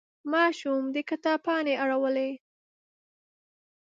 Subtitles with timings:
[0.31, 2.31] ماشوم د کتاب پاڼې اړولې.